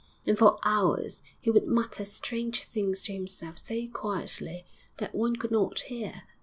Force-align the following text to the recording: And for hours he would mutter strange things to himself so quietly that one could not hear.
And 0.25 0.35
for 0.35 0.57
hours 0.65 1.21
he 1.39 1.51
would 1.51 1.67
mutter 1.67 2.05
strange 2.05 2.63
things 2.63 3.03
to 3.03 3.13
himself 3.13 3.59
so 3.59 3.87
quietly 3.89 4.65
that 4.97 5.13
one 5.13 5.35
could 5.35 5.51
not 5.51 5.81
hear. 5.81 6.23